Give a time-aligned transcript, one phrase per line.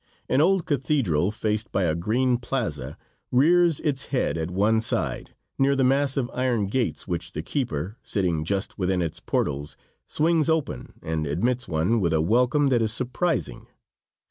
[0.27, 2.97] An old cathedral, faced by a green plaza,
[3.31, 8.43] rears its head at one side, near the massive iron gates which the keeper, sitting
[8.43, 9.77] just within its portals,
[10.07, 13.67] swings open and admits one with a welcome that is surprising.